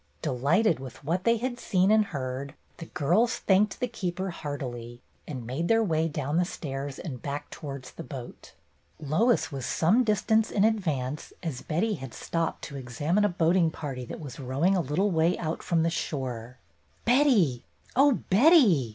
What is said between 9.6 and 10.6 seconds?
some distance